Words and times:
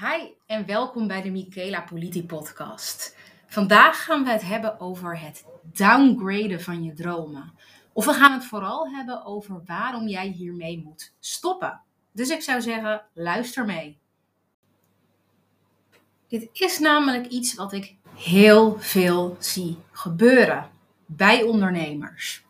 Hi 0.00 0.28
en 0.46 0.66
welkom 0.66 1.06
bij 1.06 1.22
de 1.22 1.30
Michaela 1.30 1.80
Politi 1.80 2.26
podcast. 2.26 3.16
Vandaag 3.46 4.04
gaan 4.04 4.24
we 4.24 4.30
het 4.30 4.42
hebben 4.42 4.80
over 4.80 5.20
het 5.20 5.44
downgraden 5.62 6.60
van 6.60 6.84
je 6.84 6.92
dromen. 6.92 7.52
Of 7.92 8.04
we 8.04 8.12
gaan 8.12 8.32
het 8.32 8.44
vooral 8.44 8.90
hebben 8.90 9.24
over 9.24 9.62
waarom 9.64 10.08
jij 10.08 10.26
hiermee 10.26 10.82
moet 10.84 11.14
stoppen. 11.18 11.80
Dus 12.12 12.28
ik 12.28 12.42
zou 12.42 12.60
zeggen, 12.60 13.02
luister 13.12 13.64
mee. 13.64 13.98
Dit 16.28 16.48
is 16.52 16.78
namelijk 16.78 17.26
iets 17.26 17.54
wat 17.54 17.72
ik 17.72 17.96
heel 18.16 18.80
veel 18.80 19.36
zie 19.38 19.78
gebeuren 19.90 20.70
bij 21.06 21.42
ondernemers. 21.42 22.44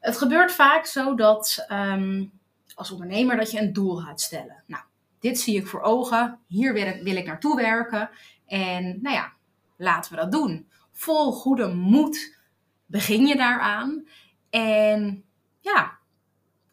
Het 0.00 0.18
gebeurt 0.18 0.52
vaak 0.52 0.86
zo 0.86 1.14
dat 1.14 1.66
um, 1.70 2.32
als 2.74 2.90
ondernemer 2.90 3.36
dat 3.36 3.50
je 3.50 3.60
een 3.60 3.72
doel 3.72 3.96
gaat 3.96 4.20
stellen. 4.20 4.62
Nou, 4.66 4.82
dit 5.24 5.40
zie 5.40 5.56
ik 5.56 5.66
voor 5.66 5.80
ogen, 5.80 6.38
hier 6.46 6.72
wil 6.72 7.16
ik, 7.16 7.26
naartoe 7.26 7.56
werken. 7.56 8.10
En 8.46 8.98
nou 9.02 9.14
ja, 9.14 9.32
laten 9.76 10.10
we 10.10 10.16
dat 10.16 10.32
doen. 10.32 10.68
Vol 10.92 11.32
goede 11.32 11.68
moed 11.68 12.38
begin 12.86 13.26
je 13.26 13.36
daaraan. 13.36 14.08
En 14.50 15.24
ja, 15.60 15.98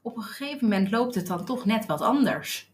op 0.02 0.18
een 0.18 0.24
gegeven 0.24 0.70
moment 0.70 0.92
loopt 0.92 1.16
het 1.16 1.28
dan 1.28 1.46
toch 1.46 1.66
net 1.66 1.86
wat 1.86 2.02
anders. 2.02 2.72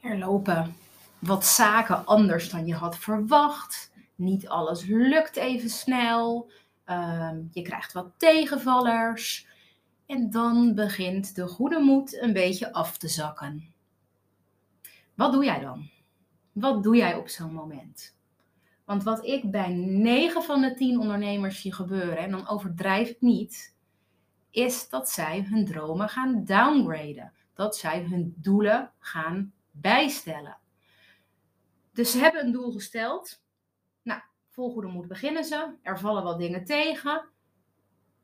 Er 0.00 0.18
lopen 0.18 0.76
wat 1.18 1.46
zaken 1.46 2.06
anders 2.06 2.50
dan 2.50 2.66
je 2.66 2.74
had 2.74 2.98
verwacht. 2.98 3.92
Niet 4.14 4.48
alles 4.48 4.84
lukt 4.86 5.36
even 5.36 5.70
snel. 5.70 6.50
Ehm, 6.84 7.36
je 7.50 7.62
krijgt 7.62 7.92
wat 7.92 8.10
tegenvallers. 8.16 9.46
En 10.08 10.30
dan 10.30 10.74
begint 10.74 11.34
de 11.34 11.46
goede 11.46 11.78
moed 11.78 12.20
een 12.20 12.32
beetje 12.32 12.72
af 12.72 12.98
te 12.98 13.08
zakken. 13.08 13.72
Wat 15.14 15.32
doe 15.32 15.44
jij 15.44 15.60
dan? 15.60 15.90
Wat 16.52 16.82
doe 16.82 16.96
jij 16.96 17.14
op 17.14 17.28
zo'n 17.28 17.52
moment? 17.52 18.16
Want 18.84 19.02
wat 19.02 19.24
ik 19.24 19.50
bij 19.50 19.72
9 19.74 20.42
van 20.42 20.60
de 20.60 20.74
10 20.74 20.98
ondernemers 20.98 21.60
zie 21.60 21.72
gebeuren, 21.72 22.18
en 22.18 22.30
dan 22.30 22.48
overdrijf 22.48 23.08
ik 23.08 23.20
niet, 23.20 23.74
is 24.50 24.88
dat 24.88 25.08
zij 25.08 25.42
hun 25.42 25.64
dromen 25.64 26.08
gaan 26.08 26.44
downgraden. 26.44 27.32
Dat 27.54 27.76
zij 27.76 28.02
hun 28.02 28.34
doelen 28.36 28.92
gaan 28.98 29.52
bijstellen. 29.70 30.58
Dus 31.92 32.10
ze 32.10 32.18
hebben 32.18 32.44
een 32.44 32.52
doel 32.52 32.72
gesteld. 32.72 33.42
Nou, 34.02 34.20
vol 34.48 34.70
goede 34.70 34.88
moed 34.88 35.08
beginnen 35.08 35.44
ze. 35.44 35.74
Er 35.82 35.98
vallen 35.98 36.22
wat 36.22 36.38
dingen 36.38 36.64
tegen. 36.64 37.28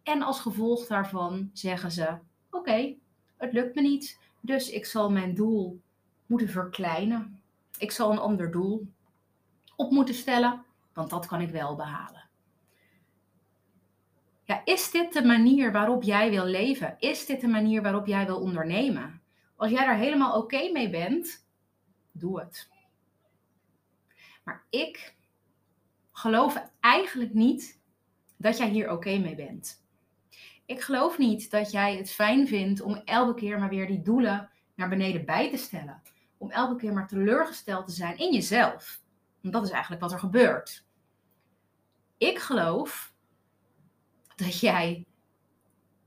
En 0.05 0.23
als 0.23 0.41
gevolg 0.41 0.87
daarvan 0.87 1.51
zeggen 1.53 1.91
ze: 1.91 2.19
Oké, 2.51 2.95
het 3.37 3.53
lukt 3.53 3.75
me 3.75 3.81
niet, 3.81 4.19
dus 4.41 4.71
ik 4.71 4.87
zal 4.87 5.11
mijn 5.11 5.35
doel 5.35 5.81
moeten 6.27 6.49
verkleinen. 6.49 7.43
Ik 7.79 7.91
zal 7.91 8.13
een 8.13 8.19
ander 8.19 8.51
doel 8.51 8.89
op 9.77 9.91
moeten 9.91 10.15
stellen, 10.15 10.65
want 10.93 11.11
dat 11.11 11.27
kan 11.27 11.41
ik 11.41 11.51
wel 11.51 11.77
behalen. 11.77 12.23
Ja, 14.45 14.65
is 14.65 14.91
dit 14.91 15.13
de 15.13 15.25
manier 15.25 15.73
waarop 15.73 16.03
jij 16.03 16.31
wil 16.31 16.45
leven? 16.45 16.97
Is 16.99 17.27
dit 17.27 17.41
de 17.41 17.49
manier 17.49 17.83
waarop 17.83 18.07
jij 18.07 18.27
wil 18.27 18.41
ondernemen? 18.41 19.23
Als 19.57 19.71
jij 19.71 19.85
daar 19.85 19.97
helemaal 19.97 20.39
oké 20.39 20.71
mee 20.73 20.91
bent, 20.91 21.47
doe 22.13 22.41
het. 22.41 22.69
Maar 24.45 24.67
ik 24.71 25.15
geloof 26.13 26.71
eigenlijk 26.81 27.35
niet 27.35 27.81
dat 28.37 28.59
jij 28.59 28.69
hier 28.69 28.91
oké 28.91 29.19
mee 29.19 29.35
bent. 29.35 29.84
Ik 30.67 30.81
geloof 30.81 31.19
niet 31.19 31.51
dat 31.51 31.71
jij 31.71 31.97
het 31.97 32.11
fijn 32.11 32.47
vindt 32.47 32.81
om 32.81 32.95
elke 32.95 33.35
keer 33.35 33.59
maar 33.59 33.69
weer 33.69 33.87
die 33.87 34.03
doelen 34.03 34.51
naar 34.75 34.89
beneden 34.89 35.25
bij 35.25 35.51
te 35.51 35.57
stellen. 35.57 36.03
Om 36.39 36.51
elke 36.51 36.77
keer 36.77 36.93
maar 36.93 37.09
teleurgesteld 37.09 37.87
te 37.87 37.93
zijn 37.93 38.19
in 38.19 38.33
jezelf. 38.33 39.01
Want 39.41 39.55
dat 39.55 39.65
is 39.65 39.71
eigenlijk 39.71 40.03
wat 40.03 40.13
er 40.13 40.19
gebeurt. 40.19 40.87
Ik 42.19 42.39
geloof 42.39 43.15
dat 44.37 44.61
jij 44.61 45.07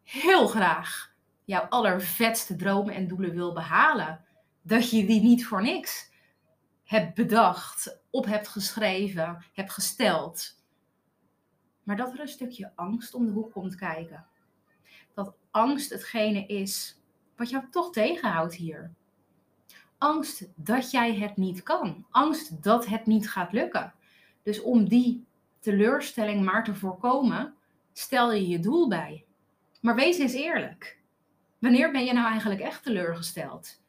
heel 0.04 0.48
graag 0.48 1.14
jouw 1.44 1.64
allervetste 1.64 2.56
dromen 2.56 2.94
en 2.94 3.08
doelen 3.08 3.34
wil 3.34 3.54
behalen. 3.54 4.26
Dat 4.62 4.90
je 4.90 5.06
die 5.06 5.22
niet 5.22 5.46
voor 5.46 5.62
niks 5.62 6.12
hebt 6.84 7.16
bedacht, 7.16 8.00
op 8.10 8.26
hebt 8.26 8.48
geschreven, 8.48 9.46
hebt 9.54 9.72
gesteld. 9.72 10.62
Maar 11.84 11.96
dat 11.96 12.14
er 12.14 12.20
een 12.20 12.28
stukje 12.28 12.72
angst 12.76 13.14
om 13.14 13.26
de 13.26 13.32
hoek 13.32 13.52
komt 13.52 13.76
kijken 13.76 14.28
angst 15.58 15.90
hetgene 15.90 16.46
is 16.46 17.02
wat 17.36 17.50
jou 17.50 17.64
toch 17.72 17.92
tegenhoudt 17.92 18.54
hier. 18.54 18.94
Angst 19.98 20.48
dat 20.56 20.92
jij 20.92 21.16
het 21.16 21.38
niet 21.38 21.64
kan. 21.64 22.06
Angst 22.10 22.64
dat 22.64 22.86
het 22.86 23.06
niet 23.06 23.30
gaat 23.30 23.52
lukken. 23.52 23.94
Dus 24.44 24.62
om 24.62 24.90
die 24.90 25.26
teleurstelling 25.60 26.44
maar 26.44 26.64
te 26.64 26.76
voorkomen, 26.76 27.56
stel 27.94 28.34
je 28.34 28.48
je 28.48 28.60
doel 28.60 28.88
bij. 28.88 29.26
Maar 29.82 29.96
wees 29.96 30.18
eens 30.18 30.34
eerlijk. 30.34 31.00
Wanneer 31.60 31.92
ben 31.92 32.06
je 32.06 32.14
nou 32.14 32.28
eigenlijk 32.28 32.62
echt 32.62 32.84
teleurgesteld? 32.84 33.82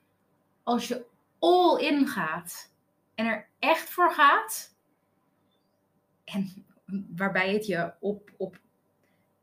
Als 0.62 0.88
je 0.88 1.04
all 1.38 1.80
in 1.80 2.06
gaat 2.06 2.72
en 3.14 3.26
er 3.26 3.48
echt 3.58 3.90
voor 3.90 4.12
gaat, 4.12 4.76
en 6.24 6.66
waarbij 7.16 7.52
het 7.52 7.66
je 7.66 7.92
op, 8.00 8.30
op 8.36 8.60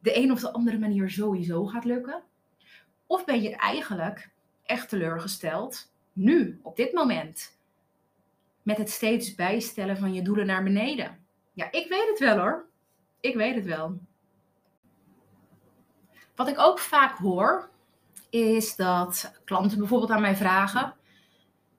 de 0.05 0.17
een 0.17 0.31
of 0.31 0.39
de 0.39 0.53
andere 0.53 0.79
manier 0.79 1.09
sowieso 1.09 1.65
gaat 1.65 1.85
lukken? 1.85 2.23
Of 3.05 3.25
ben 3.25 3.41
je 3.41 3.55
eigenlijk 3.55 4.29
echt 4.63 4.89
teleurgesteld, 4.89 5.91
nu, 6.13 6.59
op 6.63 6.75
dit 6.75 6.93
moment, 6.93 7.57
met 8.63 8.77
het 8.77 8.89
steeds 8.89 9.35
bijstellen 9.35 9.97
van 9.97 10.13
je 10.13 10.21
doelen 10.21 10.45
naar 10.45 10.63
beneden? 10.63 11.25
Ja, 11.53 11.71
ik 11.71 11.89
weet 11.89 12.07
het 12.07 12.19
wel 12.19 12.37
hoor. 12.37 12.65
Ik 13.19 13.35
weet 13.35 13.55
het 13.55 13.65
wel. 13.65 13.99
Wat 16.35 16.47
ik 16.47 16.59
ook 16.59 16.79
vaak 16.79 17.17
hoor, 17.17 17.69
is 18.29 18.75
dat 18.75 19.41
klanten 19.45 19.77
bijvoorbeeld 19.77 20.11
aan 20.11 20.21
mij 20.21 20.35
vragen 20.35 20.93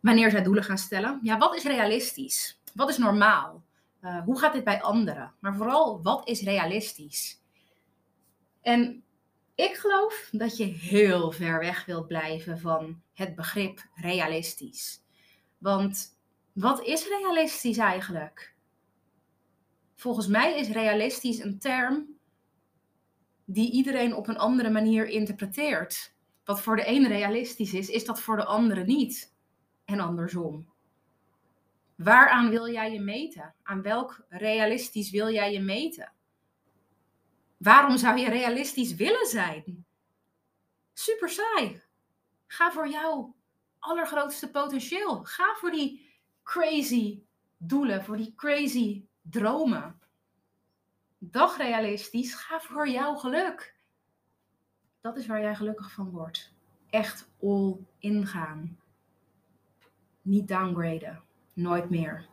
wanneer 0.01 0.31
zij 0.31 0.43
doelen 0.43 0.65
gaan 0.65 0.79
stellen. 0.79 1.21
Ja, 1.23 1.39
wat 1.39 1.55
is 1.55 1.65
realistisch? 1.65 2.61
Wat 2.75 2.89
is 2.89 2.99
normaal? 2.99 3.65
Uh, 4.01 4.23
hoe 4.25 4.39
gaat 4.39 4.53
dit 4.53 4.65
bij 4.65 4.83
anderen? 4.83 5.33
Maar 5.39 5.55
vooral, 5.55 6.03
wat 6.03 6.29
is 6.29 6.43
realistisch? 6.43 7.45
En 8.67 9.05
ik 9.55 9.75
geloof 9.75 10.29
dat 10.33 10.57
je 10.57 10.65
heel 10.65 11.33
ver 11.33 11.59
weg 11.59 11.85
wilt 11.85 12.07
blijven 12.07 12.59
van 12.59 13.03
het 13.13 13.35
begrip 13.35 13.89
realistisch. 13.95 15.03
Want 15.59 16.19
wat 16.53 16.83
is 16.83 17.09
realistisch 17.09 17.79
eigenlijk? 17.79 18.55
Volgens 19.95 20.27
mij 20.27 20.59
is 20.59 20.69
realistisch 20.69 21.39
een 21.39 21.59
term 21.59 22.19
die 23.45 23.71
iedereen 23.71 24.15
op 24.15 24.29
een 24.29 24.39
andere 24.39 24.71
manier 24.71 25.07
interpreteert. 25.07 26.15
Wat 26.45 26.61
voor 26.61 26.77
de 26.77 26.89
een 26.89 27.09
realistisch 27.09 27.75
is, 27.75 27.89
is 27.89 28.05
dat 28.05 28.21
voor 28.21 28.37
de 28.37 28.45
andere 28.45 28.85
niet. 28.85 29.35
En 29.85 30.01
andersom. 30.01 30.73
Waaraan 31.97 32.51
wil 32.51 32.71
jij 32.71 32.93
je 32.93 33.01
meten? 33.01 33.55
Aan 33.63 33.83
welk 33.83 34.25
realistisch 34.29 35.11
wil 35.11 35.31
jij 35.31 35.53
je 35.53 35.61
meten? 35.61 36.15
Waarom 37.67 37.97
zou 37.97 38.19
je 38.19 38.29
realistisch 38.29 38.95
willen 38.95 39.27
zijn? 39.27 39.87
Super 40.93 41.29
saai. 41.29 41.83
Ga 42.47 42.73
voor 42.73 42.89
jouw 42.89 43.35
allergrootste 43.79 44.51
potentieel. 44.51 45.25
Ga 45.25 45.55
voor 45.55 45.71
die 45.71 46.15
crazy 46.43 47.23
doelen, 47.57 48.05
voor 48.05 48.17
die 48.17 48.35
crazy 48.37 49.05
dromen. 49.23 50.01
Dagrealistisch, 51.19 52.35
ga 52.35 52.61
voor 52.61 52.89
jouw 52.89 53.15
geluk. 53.15 53.75
Dat 55.01 55.17
is 55.17 55.27
waar 55.27 55.41
jij 55.41 55.55
gelukkig 55.55 55.93
van 55.93 56.11
wordt. 56.11 56.53
Echt 56.91 57.29
all 57.43 57.77
in 57.99 58.27
gaan. 58.27 58.79
Niet 60.23 60.49
downgraden. 60.49 61.23
Nooit 61.53 61.91
meer. 61.91 62.27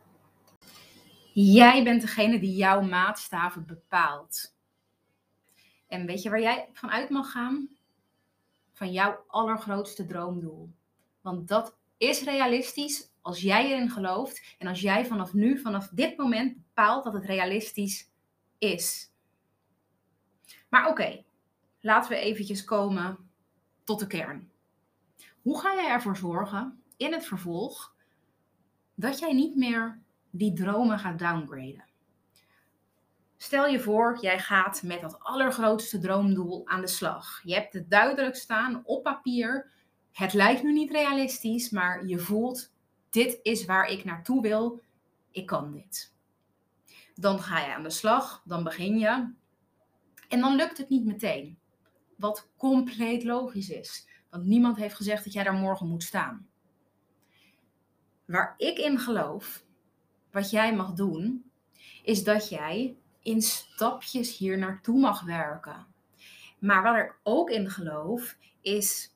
Jij 1.32 1.84
bent 1.84 2.00
degene 2.00 2.38
die 2.40 2.56
jouw 2.56 2.80
maatstaven 2.80 3.66
bepaalt. 3.66 4.53
En 5.86 6.06
weet 6.06 6.22
je 6.22 6.30
waar 6.30 6.40
jij 6.40 6.68
vanuit 6.72 7.10
mag 7.10 7.30
gaan? 7.30 7.68
Van 8.72 8.92
jouw 8.92 9.24
allergrootste 9.26 10.06
droomdoel. 10.06 10.72
Want 11.20 11.48
dat 11.48 11.76
is 11.96 12.22
realistisch 12.22 13.12
als 13.20 13.40
jij 13.40 13.70
erin 13.70 13.90
gelooft 13.90 14.54
en 14.58 14.66
als 14.66 14.80
jij 14.80 15.06
vanaf 15.06 15.32
nu, 15.32 15.58
vanaf 15.58 15.88
dit 15.88 16.16
moment 16.16 16.54
bepaalt 16.54 17.04
dat 17.04 17.12
het 17.12 17.24
realistisch 17.24 18.10
is. 18.58 19.12
Maar 20.68 20.88
oké, 20.88 21.24
laten 21.80 22.10
we 22.10 22.16
eventjes 22.16 22.64
komen 22.64 23.30
tot 23.84 23.98
de 23.98 24.06
kern. 24.06 24.50
Hoe 25.42 25.60
ga 25.60 25.74
jij 25.74 25.88
ervoor 25.88 26.16
zorgen 26.16 26.82
in 26.96 27.12
het 27.12 27.26
vervolg 27.26 27.94
dat 28.94 29.18
jij 29.18 29.32
niet 29.32 29.56
meer 29.56 30.02
die 30.30 30.52
dromen 30.52 30.98
gaat 30.98 31.18
downgraden? 31.18 31.84
Stel 33.44 33.66
je 33.66 33.80
voor, 33.80 34.18
jij 34.20 34.38
gaat 34.38 34.82
met 34.82 35.00
dat 35.00 35.18
allergrootste 35.18 35.98
droomdoel 35.98 36.68
aan 36.68 36.80
de 36.80 36.86
slag. 36.86 37.40
Je 37.42 37.54
hebt 37.54 37.72
het 37.72 37.90
duidelijk 37.90 38.36
staan 38.36 38.82
op 38.84 39.02
papier 39.02 39.70
het 40.12 40.32
lijkt 40.32 40.62
nu 40.62 40.72
niet 40.72 40.90
realistisch, 40.90 41.70
maar 41.70 42.06
je 42.06 42.18
voelt, 42.18 42.72
dit 43.10 43.38
is 43.42 43.64
waar 43.64 43.88
ik 43.88 44.04
naartoe 44.04 44.42
wil, 44.42 44.82
ik 45.30 45.46
kan 45.46 45.72
dit. 45.72 46.14
Dan 47.14 47.40
ga 47.40 47.60
je 47.60 47.74
aan 47.74 47.82
de 47.82 47.90
slag, 47.90 48.42
dan 48.44 48.64
begin 48.64 48.98
je. 48.98 49.32
En 50.28 50.40
dan 50.40 50.56
lukt 50.56 50.78
het 50.78 50.88
niet 50.88 51.04
meteen. 51.04 51.58
Wat 52.16 52.48
compleet 52.56 53.24
logisch 53.24 53.68
is. 53.68 54.08
Want 54.30 54.44
niemand 54.44 54.76
heeft 54.76 54.94
gezegd 54.94 55.24
dat 55.24 55.32
jij 55.32 55.44
daar 55.44 55.52
morgen 55.52 55.88
moet 55.88 56.02
staan. 56.02 56.48
Waar 58.24 58.54
ik 58.56 58.78
in 58.78 58.98
geloof, 58.98 59.64
wat 60.30 60.50
jij 60.50 60.74
mag 60.74 60.92
doen, 60.92 61.50
is 62.02 62.24
dat 62.24 62.48
jij 62.48 62.96
in 63.24 63.42
stapjes 63.42 64.36
hier 64.36 64.58
naartoe 64.58 65.00
mag 65.00 65.22
werken. 65.22 65.86
Maar 66.58 66.82
waar 66.82 67.04
ik 67.04 67.16
ook 67.22 67.50
in 67.50 67.70
geloof, 67.70 68.36
is 68.60 69.12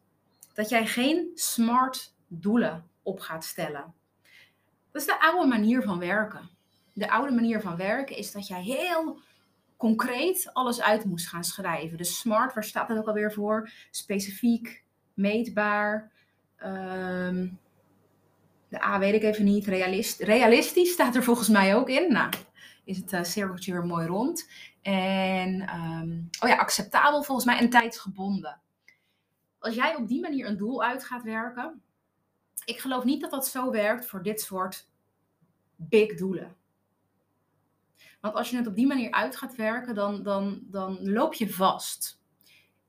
dat 0.54 0.68
jij 0.68 0.86
geen 0.86 1.30
smart 1.34 2.14
doelen 2.26 2.84
op 3.02 3.20
gaat 3.20 3.44
stellen. 3.44 3.94
Dat 4.92 5.02
is 5.02 5.08
de 5.08 5.20
oude 5.20 5.48
manier 5.48 5.82
van 5.82 5.98
werken. 5.98 6.48
De 6.92 7.10
oude 7.10 7.32
manier 7.32 7.60
van 7.60 7.76
werken 7.76 8.16
is 8.16 8.32
dat 8.32 8.46
jij 8.46 8.62
heel 8.62 9.20
concreet 9.76 10.50
alles 10.52 10.80
uit 10.80 11.04
moest 11.04 11.28
gaan 11.28 11.44
schrijven. 11.44 11.98
Dus 11.98 12.18
smart, 12.18 12.54
waar 12.54 12.64
staat 12.64 12.88
dat 12.88 12.98
ook 12.98 13.06
alweer 13.06 13.32
voor? 13.32 13.70
Specifiek, 13.90 14.84
meetbaar. 15.14 16.10
Ehm, 16.56 17.48
de 18.68 18.82
A 18.82 18.98
weet 18.98 19.14
ik 19.14 19.22
even 19.22 19.44
niet. 19.44 19.66
Realist, 19.66 20.20
realistisch 20.20 20.92
staat 20.92 21.14
er 21.14 21.24
volgens 21.24 21.48
mij 21.48 21.74
ook 21.74 21.88
in. 21.88 22.12
Nou, 22.12 22.30
is 22.88 22.96
het 22.96 23.12
uh, 23.12 23.22
cirkeltje 23.22 23.72
weer 23.72 23.86
mooi 23.86 24.06
rond. 24.06 24.48
En 24.82 25.60
ehm, 25.60 26.20
oh 26.40 26.48
ja, 26.48 26.56
acceptabel 26.56 27.22
volgens 27.22 27.46
mij 27.46 27.58
en 27.58 27.70
tijdsgebonden. 27.70 28.60
Als 29.58 29.74
jij 29.74 29.96
op 29.96 30.08
die 30.08 30.20
manier 30.20 30.46
een 30.46 30.56
doel 30.56 30.82
uit 30.82 31.04
gaat 31.04 31.22
werken, 31.22 31.82
ik 32.64 32.78
geloof 32.78 33.04
niet 33.04 33.20
dat 33.20 33.30
dat 33.30 33.46
zo 33.46 33.70
werkt 33.70 34.06
voor 34.06 34.22
dit 34.22 34.40
soort 34.40 34.88
big 35.76 36.14
doelen. 36.14 36.56
Want 38.20 38.34
als 38.34 38.50
je 38.50 38.56
het 38.56 38.66
op 38.66 38.74
die 38.74 38.86
manier 38.86 39.10
uit 39.10 39.36
gaat 39.36 39.56
werken, 39.56 39.94
dan, 39.94 40.22
dan, 40.22 40.60
dan 40.62 41.10
loop 41.10 41.34
je 41.34 41.52
vast. 41.52 42.20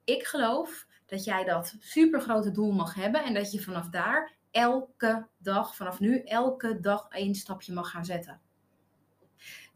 Ik 0.03 0.23
geloof 0.23 0.87
dat 1.05 1.23
jij 1.23 1.43
dat 1.43 1.75
supergrote 1.79 2.51
doel 2.51 2.71
mag 2.71 2.93
hebben 2.93 3.23
en 3.23 3.33
dat 3.33 3.51
je 3.51 3.61
vanaf 3.61 3.89
daar 3.89 4.35
elke 4.51 5.27
dag, 5.37 5.75
vanaf 5.75 5.99
nu, 5.99 6.19
elke 6.19 6.79
dag 6.79 7.07
één 7.09 7.35
stapje 7.35 7.73
mag 7.73 7.89
gaan 7.89 8.05
zetten. 8.05 8.41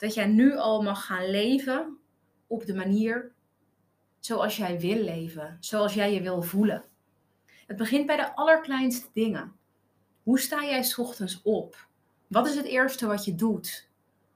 Dat 0.03 0.13
jij 0.13 0.27
nu 0.27 0.57
al 0.57 0.81
mag 0.81 1.05
gaan 1.05 1.29
leven 1.29 1.97
op 2.47 2.65
de 2.65 2.73
manier 2.73 3.31
zoals 4.19 4.57
jij 4.57 4.79
wil 4.79 5.03
leven, 5.03 5.57
zoals 5.59 5.93
jij 5.93 6.13
je 6.13 6.21
wil 6.21 6.41
voelen. 6.41 6.83
Het 7.67 7.77
begint 7.77 8.05
bij 8.05 8.15
de 8.15 8.35
allerkleinste 8.35 9.07
dingen. 9.13 9.55
Hoe 10.23 10.39
sta 10.39 10.63
jij 10.63 10.83
s 10.83 10.97
ochtends 10.97 11.41
op? 11.41 11.87
Wat 12.27 12.47
is 12.47 12.55
het 12.55 12.65
eerste 12.65 13.07
wat 13.07 13.25
je 13.25 13.35
doet? 13.35 13.89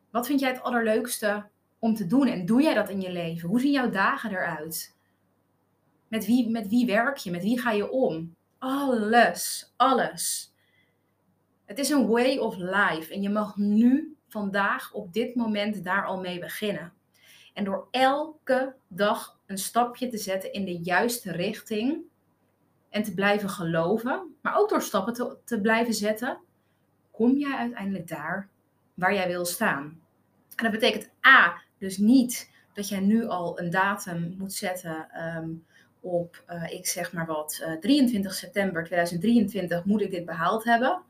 Wat 0.10 0.26
vind 0.26 0.40
jij 0.40 0.52
het 0.52 0.62
allerleukste 0.62 1.50
om 1.80 1.96
te 1.96 2.08
doen? 2.08 2.28
En 2.28 2.46
doe 2.46 2.62
jij 2.62 2.74
dat 2.74 2.90
in 2.90 3.02
je 3.02 3.12
leven? 3.12 3.50
Hoe 3.50 3.60
zien 3.60 3.72
jouw 3.72 3.90
dagen 3.90 4.32
eruit? 4.32 4.96
Met 6.08 6.26
wie, 6.26 6.50
met 6.50 6.68
wie 6.68 6.86
werk 6.86 7.18
je? 7.18 7.32
Met 7.32 7.44
wie 7.44 7.60
ga 7.60 7.72
je 7.72 7.92
om? 7.92 8.36
Alles, 8.58 9.74
alles. 9.76 10.54
Het 11.66 11.80
is 11.80 11.90
een 11.90 12.08
way 12.08 12.38
of 12.38 12.56
life 12.58 13.14
en 13.14 13.22
je 13.22 13.30
mag 13.30 13.58
nu, 13.58 14.17
vandaag, 14.38 14.94
op 14.94 15.14
dit 15.14 15.36
moment 15.36 15.84
daar 15.84 16.06
al 16.06 16.20
mee 16.20 16.40
beginnen. 16.40 16.94
En 17.54 17.64
door 17.64 17.88
elke 17.92 18.76
dag 18.88 19.40
een 19.46 19.58
stapje 19.58 20.08
te 20.08 20.18
zetten 20.18 20.54
in 20.54 20.66
de 20.66 20.78
juiste 20.78 21.32
richting 21.32 22.02
en 22.90 23.04
te 23.04 23.14
blijven 23.14 23.50
geloven, 23.50 24.36
maar 24.42 24.58
ook 24.58 24.70
door 24.70 24.82
stappen 24.82 25.40
te, 25.46 25.62
blijven 25.62 25.94
zetten, 25.94 26.38
kom 27.12 27.38
jij 27.38 27.58
uiteindelijk 27.58 28.08
daar 28.08 28.50
waar 28.94 29.14
jij 29.14 29.28
wil 29.28 29.46
staan. 29.46 30.02
En 30.56 30.64
dat 30.64 30.72
betekent 30.72 31.10
A, 31.28 31.62
dus 31.78 31.98
niet 31.98 32.52
dat 32.74 32.90
jij 32.90 33.00
nu 33.00 33.28
al 33.28 33.60
een 33.60 33.70
datum 33.70 34.36
moet 34.38 34.54
zetten 34.54 35.08
ehm, 35.12 35.50
op, 36.00 36.44
uh, 36.50 36.72
ik 36.72 36.88
zeg 36.88 37.14
maar 37.14 37.26
wat, 37.26 37.60
eh, 37.64 37.74
23 37.74 38.34
september 38.34 38.84
2023 38.84 39.86
moet 39.86 40.02
ik 40.02 40.12
dit 40.12 40.26
behaald 40.26 40.64
hebben. 40.64 41.02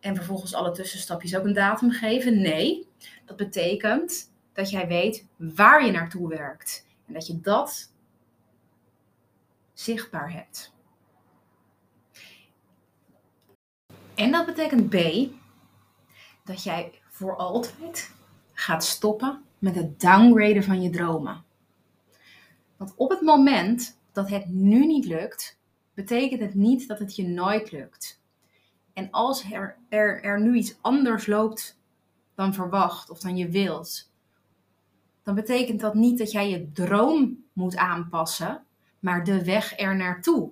En 0.00 0.16
vervolgens 0.16 0.54
alle 0.54 0.70
tussenstapjes 0.70 1.36
ook 1.36 1.44
een 1.44 1.52
datum 1.52 1.90
geven. 1.90 2.40
Nee, 2.40 2.88
dat 3.24 3.36
betekent 3.36 4.32
dat 4.52 4.70
jij 4.70 4.88
weet 4.88 5.26
waar 5.36 5.86
je 5.86 5.92
naartoe 5.92 6.28
werkt. 6.28 6.86
En 7.06 7.12
dat 7.12 7.26
je 7.26 7.40
dat 7.40 7.92
zichtbaar 9.72 10.32
hebt. 10.32 10.72
En 14.14 14.30
dat 14.30 14.46
betekent 14.46 14.88
B, 14.88 14.96
dat 16.44 16.62
jij 16.62 17.00
voor 17.08 17.36
altijd 17.36 18.10
gaat 18.52 18.84
stoppen 18.84 19.44
met 19.58 19.74
het 19.74 20.00
downgraden 20.00 20.64
van 20.64 20.82
je 20.82 20.90
dromen. 20.90 21.44
Want 22.76 22.94
op 22.96 23.10
het 23.10 23.20
moment 23.20 23.98
dat 24.12 24.28
het 24.28 24.48
nu 24.48 24.86
niet 24.86 25.04
lukt, 25.04 25.58
betekent 25.94 26.40
het 26.40 26.54
niet 26.54 26.88
dat 26.88 26.98
het 26.98 27.16
je 27.16 27.28
nooit 27.28 27.72
lukt. 27.72 28.19
En 29.00 29.10
als 29.10 29.50
er, 29.50 29.76
er, 29.88 30.22
er 30.22 30.40
nu 30.40 30.54
iets 30.54 30.76
anders 30.80 31.26
loopt 31.26 31.78
dan 32.34 32.54
verwacht 32.54 33.10
of 33.10 33.18
dan 33.18 33.36
je 33.36 33.48
wilt, 33.48 34.12
dan 35.22 35.34
betekent 35.34 35.80
dat 35.80 35.94
niet 35.94 36.18
dat 36.18 36.32
jij 36.32 36.50
je 36.50 36.72
droom 36.72 37.44
moet 37.52 37.76
aanpassen, 37.76 38.64
maar 38.98 39.24
de 39.24 39.44
weg 39.44 39.78
er 39.78 39.96
naartoe. 39.96 40.50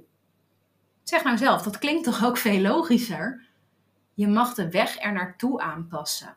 Zeg 1.03 1.25
nou 1.25 1.37
zelf, 1.37 1.63
dat 1.63 1.79
klinkt 1.79 2.05
toch 2.05 2.25
ook 2.25 2.37
veel 2.37 2.61
logischer? 2.61 3.47
Je 4.15 4.29
mag 4.29 4.55
de 4.55 4.71
weg 4.71 5.01
er 5.01 5.13
naartoe 5.13 5.61
aanpassen. 5.61 6.37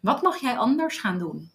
Wat 0.00 0.22
mag 0.22 0.36
jij 0.36 0.58
anders 0.58 0.98
gaan 0.98 1.18
doen? 1.18 1.50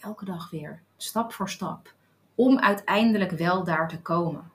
Elke 0.00 0.24
dag 0.24 0.50
weer, 0.50 0.82
stap 0.96 1.32
voor 1.32 1.48
stap, 1.48 1.94
om 2.34 2.58
uiteindelijk 2.58 3.30
wel 3.30 3.64
daar 3.64 3.88
te 3.88 4.00
komen. 4.00 4.50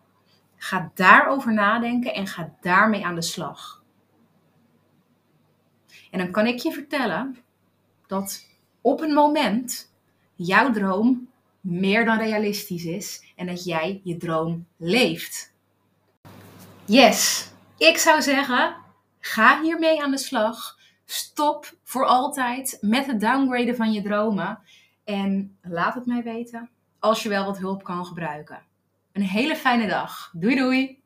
Ga 0.58 0.92
daarover 0.94 1.54
nadenken 1.54 2.14
en 2.14 2.28
ga 2.28 2.54
daarmee 2.62 3.06
aan 3.06 3.16
de 3.16 3.22
slag. 3.22 3.79
En 6.10 6.20
dan 6.20 6.32
kan 6.32 6.46
ik 6.46 6.60
je 6.60 6.72
vertellen 6.72 7.38
dat 8.08 8.46
op 8.82 9.02
een 9.02 9.14
moment 9.14 9.92
jouw 10.36 10.72
droom 10.72 11.30
meer 11.62 12.06
dan 12.06 12.18
realistisch 12.18 12.86
is 12.86 13.34
en 13.36 13.48
dat 13.48 13.64
jij 13.64 14.02
je 14.04 14.18
droom 14.18 14.66
leeft. 14.78 15.54
Yes, 16.86 17.52
ik 17.78 17.98
zou 17.98 18.22
zeggen, 18.22 18.76
ga 19.20 19.62
hiermee 19.62 20.04
aan 20.04 20.12
de 20.12 20.18
slag. 20.18 20.78
Stop 21.06 21.74
voor 21.84 22.06
altijd 22.06 22.78
met 22.82 23.06
het 23.06 23.20
downgraden 23.20 23.76
van 23.76 23.92
je 23.92 24.02
dromen. 24.02 24.60
En 25.04 25.58
laat 25.62 25.94
het 25.94 26.06
mij 26.06 26.24
weten 26.24 26.70
als 27.00 27.24
je 27.24 27.30
wel 27.30 27.46
wat 27.46 27.58
hulp 27.58 27.84
kan 27.84 28.06
gebruiken. 28.06 28.62
Een 29.12 29.22
hele 29.22 29.56
fijne 29.56 29.88
dag. 29.88 30.32
Doei 30.34 30.56
doei! 30.56 30.99